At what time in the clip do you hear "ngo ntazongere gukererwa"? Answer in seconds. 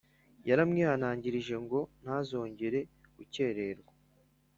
1.63-3.93